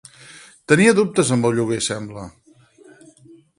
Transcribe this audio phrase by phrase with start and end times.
[0.73, 2.25] Tenia deutes amb el lloguer, sembla.